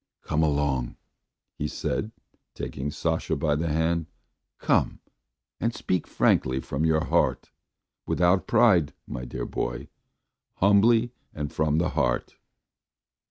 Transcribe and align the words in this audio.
"Come 0.23 0.41
along," 0.41 0.95
he 1.59 1.67
said, 1.67 2.11
taking 2.55 2.89
Sasha 2.89 3.35
by 3.35 3.53
the 3.53 3.67
hand. 3.67 4.07
"Come 4.57 4.99
and 5.59 5.75
speak 5.75 6.07
frankly 6.07 6.59
from 6.59 6.83
your 6.87 7.05
heart. 7.05 7.51
Without 8.07 8.47
pride, 8.47 8.93
my 9.05 9.25
dear 9.25 9.45
boy, 9.45 9.89
humbly 10.55 11.11
and 11.35 11.53
from 11.53 11.79
your 11.79 11.89
heart." 11.89 12.37